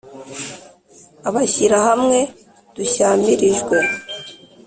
[1.27, 2.19] Abashyirahamwe
[2.75, 3.77] dushyamirijwe